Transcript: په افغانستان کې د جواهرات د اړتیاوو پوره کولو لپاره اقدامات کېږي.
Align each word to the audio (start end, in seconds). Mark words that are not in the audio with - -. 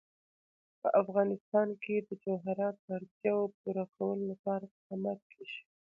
په 0.81 0.87
افغانستان 1.01 1.67
کې 1.83 1.95
د 2.07 2.09
جواهرات 2.23 2.75
د 2.81 2.87
اړتیاوو 2.97 3.53
پوره 3.59 3.85
کولو 3.95 4.23
لپاره 4.33 4.63
اقدامات 4.75 5.19
کېږي. 5.31 5.61